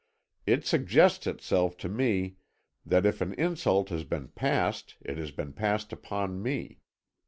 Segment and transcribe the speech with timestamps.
[0.47, 2.37] It suggests itself to me
[2.83, 6.79] that if an insult has been passed it has been passed upon me.